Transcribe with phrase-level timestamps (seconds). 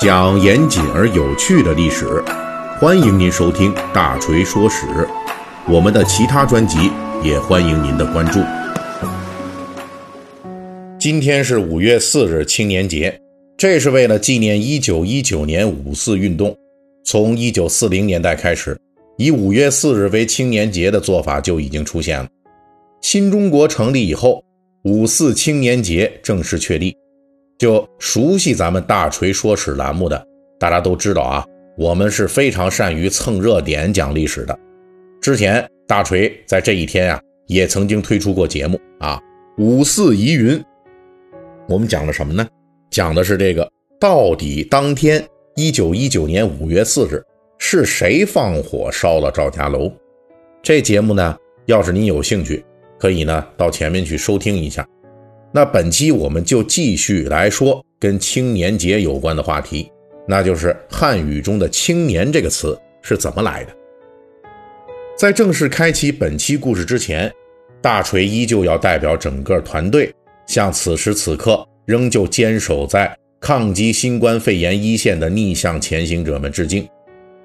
[0.00, 2.06] 讲严谨而有趣的历史，
[2.80, 4.86] 欢迎您收听《大锤说史》。
[5.68, 6.90] 我们的其他专辑
[7.22, 8.40] 也欢迎您的关注。
[10.98, 13.20] 今天是五月四日，青年节，
[13.58, 16.56] 这是为了纪念一九一九年五四运动。
[17.04, 18.78] 从一九四零年代开始，
[19.16, 22.28] 以五月四日为青年节的做法就已经出现了。
[23.02, 24.42] 新中国成立以后，
[24.84, 26.96] 五四青年节正式确立。
[27.60, 30.26] 就熟悉咱们大锤说史栏目的，
[30.58, 31.44] 大家都知道啊，
[31.76, 34.58] 我们是非常善于蹭热点讲历史的。
[35.20, 39.20] 之前大锤在这一天啊，也曾经推出过节目啊，
[39.58, 40.58] 五四疑云。
[41.68, 42.48] 我们讲了什么呢？
[42.90, 43.70] 讲的是这个，
[44.00, 45.22] 到底当天
[45.54, 47.22] 一九一九年五月四日
[47.58, 49.92] 是谁放火烧了赵家楼？
[50.62, 52.64] 这节目呢，要是您有兴趣，
[52.98, 54.88] 可以呢到前面去收听一下。
[55.52, 59.90] 那本期我们就继续来说跟青年节有关的话题，
[60.26, 63.76] 那就是汉语中的“青年”这个词是怎么来的。
[65.16, 67.30] 在正式开启本期故事之前，
[67.82, 70.14] 大锤依旧要代表整个团队，
[70.46, 76.88] 向此时此刻仍旧坚守在抗击新冠肺炎一线的逆向前行者们致敬。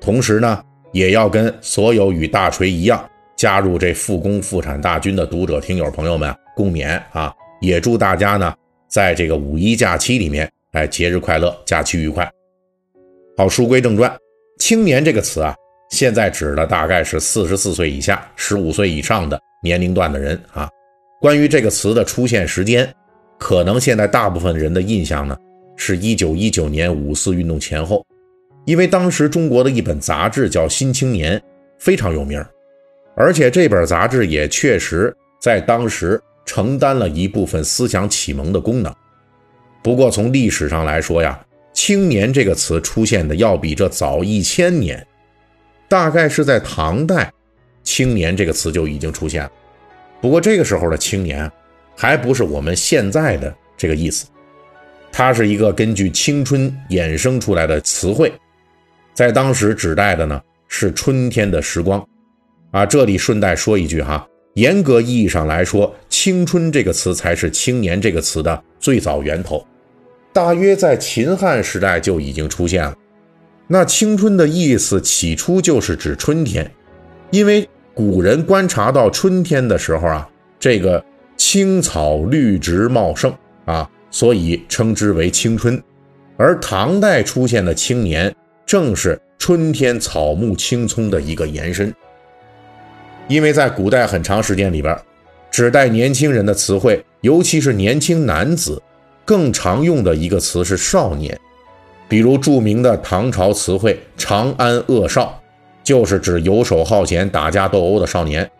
[0.00, 3.04] 同时呢，也要跟所有与大锤一样
[3.36, 7.34] 加入这复工复产大军的读者听友朋友们共勉啊！
[7.60, 8.54] 也祝大家呢，
[8.88, 12.30] 在这个五一假期里面，哎，节日快乐，假期愉快。
[13.36, 14.16] 好，书归正传，
[14.58, 15.54] 青年这个词啊，
[15.90, 20.68] 现在指的大概是四十四岁以下、十五岁以上的年龄段的人啊。
[21.20, 22.88] 关于这个词的出现时间，
[23.38, 25.36] 可能现在大部分人的印象呢，
[25.76, 28.06] 是一九一九年五四运动前后，
[28.66, 31.36] 因为当时中国的一本杂志叫《新青年》，
[31.78, 32.44] 非常有名，
[33.16, 36.20] 而且这本杂志也确实在当时。
[36.48, 38.90] 承担了一部分思想启蒙的功能。
[39.82, 41.38] 不过从历史上来说呀
[41.74, 45.06] ，“青年”这个词出现的要比这早一千年，
[45.88, 47.30] 大概是在唐代
[47.84, 49.50] ，“青年”这个词就已经出现了。
[50.22, 51.50] 不过这个时候的“青年”
[51.94, 54.26] 还不是我们现在的这个意思，
[55.12, 58.32] 它是一个根据青春衍生出来的词汇，
[59.12, 62.02] 在当时指代的呢是春天的时光。
[62.70, 64.26] 啊，这里顺带说一句哈。
[64.58, 69.64] 严格意义上来说，“青春”这个词才是“青年”这个词的最早源头，
[70.32, 72.92] 大约在秦汉时代就已经出现了。
[73.68, 76.68] 那“青春”的意思起初就是指春天，
[77.30, 81.04] 因为古人观察到春天的时候啊，这个
[81.36, 83.32] 青草绿植茂盛
[83.64, 85.80] 啊，所以称之为青春。
[86.36, 88.34] 而唐代出现的“青年”，
[88.66, 91.94] 正是春天草木青葱的一个延伸。
[93.28, 94.98] 因为在古代很长时间里边，
[95.50, 98.82] 指代年轻人的词汇，尤其是年轻男子，
[99.24, 101.38] 更常用的一个词是少年。
[102.08, 105.38] 比如著名的唐朝词汇“长安恶少”，
[105.84, 108.50] 就是指游手好闲、打架斗殴的少年。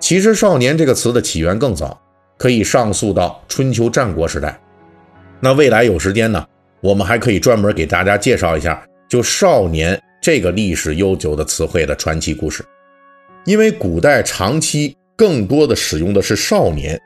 [0.00, 1.96] 其实“少年”这个词的起源更早，
[2.36, 4.60] 可以上溯到春秋战国时代。
[5.38, 6.44] 那未来有时间呢，
[6.80, 12.64] 我们还可以专门给大家介绍一下，就“少年”这个历史悠久的词汇的传奇故事。
[13.46, 17.00] 因为古代长期更多的使用的是少年，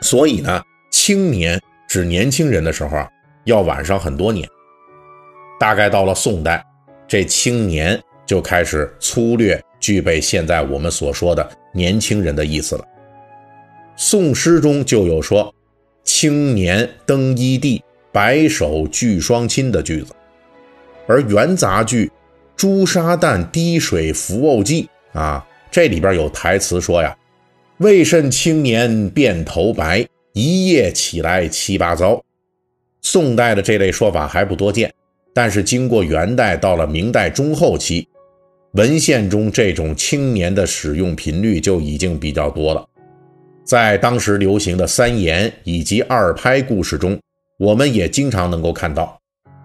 [0.00, 0.60] 所以呢，
[0.90, 3.08] 青年指年轻人的时候啊，
[3.44, 4.48] 要晚上很多年。
[5.60, 6.64] 大概到了宋代，
[7.06, 12.84] 这青年就开始粗略具备现在我们所说的年轻人的意思了。
[13.96, 15.54] 宋诗中就有说
[16.04, 20.12] “青年登伊地，白首俱双亲”的句子，
[21.06, 22.06] 而元杂剧
[22.56, 24.84] 《朱砂旦滴水浮沤记》。
[25.14, 27.16] 啊，这里边有台词说呀
[27.78, 32.22] ：“未甚青年便头白，一夜起来七八糟。”
[33.00, 34.92] 宋代的这类说法还不多见，
[35.32, 38.06] 但是经过元代到了明代中后期，
[38.72, 42.84] 文献中这种青年的使用频率就已经比较多了。
[43.64, 47.18] 在当时流行的三言以及二拍故事中，
[47.58, 49.18] 我们也经常能够看到。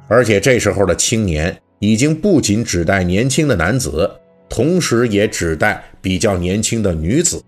[0.07, 4.09] 而且这时候的青年已经不仅指代年轻的男子。
[4.49, 7.41] 同时也指代比较年轻的女子，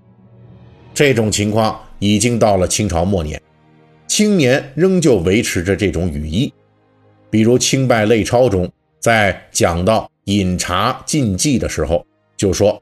[0.93, 3.41] 这种情况已经到了清朝末年，
[4.07, 6.53] 青年仍旧维持着这种语义。
[7.29, 12.05] 比如清拜类钞中，在讲到饮茶禁忌的时候，
[12.37, 12.81] 就说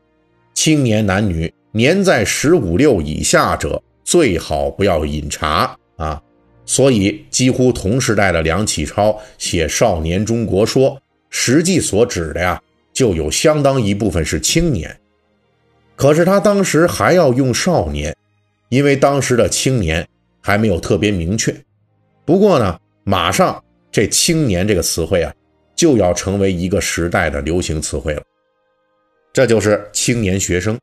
[0.53, 6.21] 青年男女年在十五六以下者，最好不要饮茶啊。
[6.65, 10.91] 所以几乎同时代的梁启超写《少年中国说》，
[11.29, 12.61] 实际所指的呀。
[12.99, 14.99] 就有相当一部分是青年，
[15.95, 18.13] 可是他当时还要用少年，
[18.67, 20.05] 因为当时的青年
[20.41, 21.55] 还没有特别明确。
[22.25, 25.33] 不过呢，马上这青年这个词汇啊，
[25.77, 28.21] 就要成为一个时代的流行词汇了。
[29.31, 30.77] 这就是青年学生，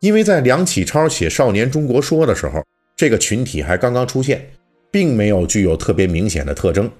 [0.00, 2.62] 因为在梁启超写《少年中国说》的时候，
[2.94, 4.46] 这个群体还刚刚出现，
[4.90, 6.90] 并没有具有特别明显的特征。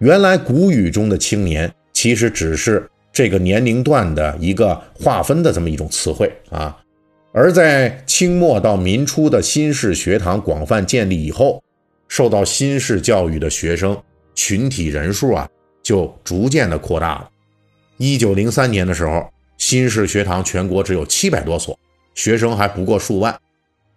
[0.00, 6.76] 原来古语中的青年，其实只是这个年龄段的一个划分的这么一种词汇啊。
[7.32, 11.62] 而在清末到民初的新式学堂广泛建立以后，
[12.08, 13.96] 受到新式教育的学生
[14.34, 15.48] 群体人数啊，
[15.82, 17.30] 就逐渐的扩大了。
[17.96, 19.26] 一九零三年的时候。
[19.56, 21.78] 新式学堂全国只有七百多所，
[22.16, 23.34] 学生还不过数万。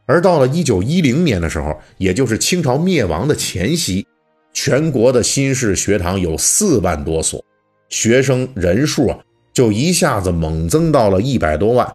[0.06, 4.06] 而到了一九一零年的时候，也就是清朝灭亡的前夕，
[4.54, 7.44] 全国的新式学堂有四万多所，
[7.90, 9.20] 学生人数啊
[9.54, 11.92] 就一下子猛增到了一百多万。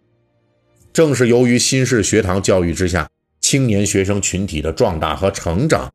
[0.93, 3.09] 正是由于新式学堂教育之下，
[3.41, 5.91] 青年学生群体的壮大和成长，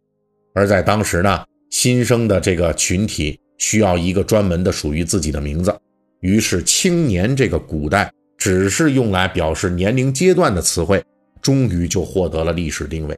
[0.53, 5.75] 而在当时呢，新生的这个群体需要一个专门的属于自己的名字。
[6.21, 11.03] 于是，青年这个古代只是用来表示年龄阶段的词汇，
[11.41, 13.15] 终于就获得了历史定位。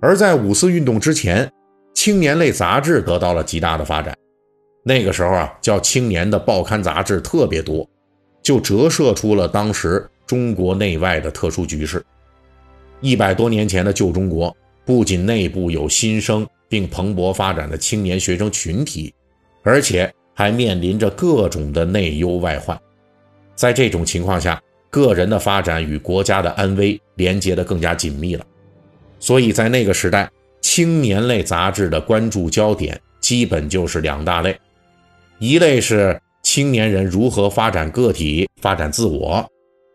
[0.00, 1.50] 而在五四运动之前，
[1.94, 4.16] 青年类杂志得到了极大的发展。
[4.82, 7.88] 那个时候啊，叫青年的报刊杂志特别多，
[8.42, 12.04] 就折射出了当时中国内外的特殊局势。
[13.00, 19.14] 一百多年前的旧中国，不仅内部有新生并蓬勃发展的青年学生群体，
[19.62, 20.12] 而且。
[20.38, 22.80] 还面临着各种的内忧外患，
[23.56, 28.46] 在这种情况下，个人的发展与国家的安危连接的更加紧密了。
[29.18, 30.30] 所以在那个时代，
[30.60, 34.56] 青年类杂志的关注焦点基本就是两大类：
[35.38, 39.44] 一类是青年人如何发展个体、发展自我；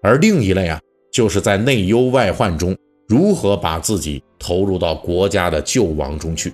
[0.01, 0.79] 而另一类啊，
[1.11, 2.75] 就是在内忧外患中
[3.07, 6.53] 如何把自己投入到国家的救亡中去。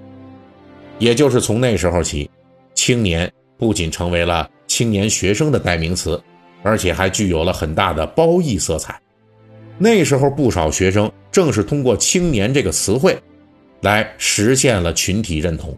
[0.98, 2.30] 也就是从那时候起，
[2.74, 3.32] 青年。
[3.58, 6.18] 不仅成为了青年学生的代名词，
[6.64, 8.98] 而且还具有了很大的褒义色彩。
[9.78, 13.20] 那时候，不少学生正是通过“青年”这个词汇，
[13.82, 15.78] 来实现了群体认同。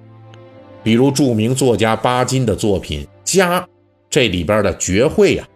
[0.83, 3.61] 比如著名作家巴金的作品《家》，
[4.09, 5.47] 这里边的绝会呀，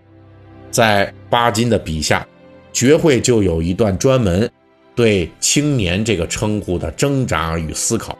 [0.71, 2.25] 在巴金的笔下，
[2.71, 4.49] 绝会就有一段专门
[4.95, 8.17] 对“青年”这个称呼的挣扎与思考。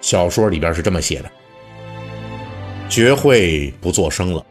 [0.00, 1.30] 小说里边是这么写的。
[2.88, 4.46] 绝会不作声了，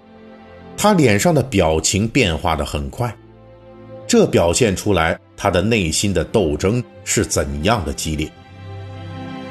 [0.76, 3.16] 他脸上的表情变化的很快，
[4.06, 8.30] 这表现出来他的内心的斗争是怎样的激烈。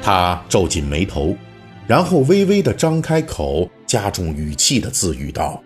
[0.03, 1.35] 他皱紧眉头，
[1.87, 5.61] 然后微微的张开口，加重语气的自语道：“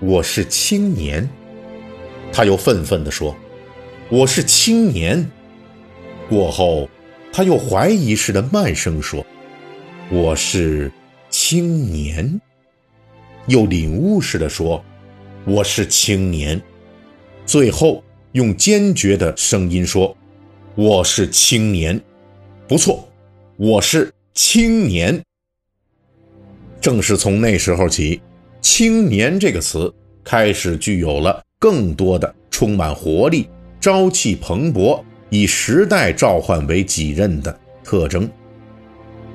[0.00, 1.28] 我是青年。”
[2.32, 3.34] 他又愤愤地说
[4.10, 5.30] ：“我是青年。”
[6.28, 6.88] 过后，
[7.32, 9.24] 他又怀疑似的慢声说
[10.10, 10.92] ：“我是。”
[11.30, 12.40] 青年，
[13.48, 14.82] 又领悟似的说
[15.44, 16.58] ：“我是青年。”
[17.44, 18.02] 最后
[18.32, 20.16] 用坚决的声音说
[20.74, 22.00] ：“我是青年。”
[22.66, 23.06] 不错，
[23.58, 25.22] 我是青年。
[26.88, 28.18] 正是从那时候起
[28.62, 29.92] ，“青年”这个词
[30.24, 33.46] 开始具有了更多的充满活力、
[33.78, 34.98] 朝气蓬勃、
[35.28, 37.54] 以时代召唤为己任的
[37.84, 38.26] 特征。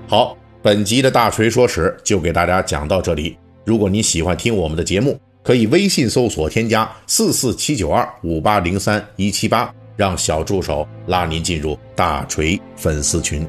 [0.07, 0.35] 好。
[0.63, 3.37] 本集的大锤说史就给大家讲到这里。
[3.65, 13.45] 如果您喜欢听我们的节目，可以微信搜索添加四四七九二五八零三一七八，让小助手拉您进入大锤粉丝群。